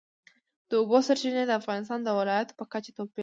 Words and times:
د 0.69 0.71
اوبو 0.81 0.97
سرچینې 1.07 1.43
د 1.47 1.51
افغانستان 1.61 1.99
د 2.03 2.09
ولایاتو 2.19 2.57
په 2.59 2.65
کچه 2.71 2.91
توپیر 2.97 3.15
لري. 3.17 3.19